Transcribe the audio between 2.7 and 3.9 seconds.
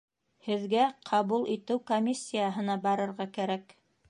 барырға кәрәк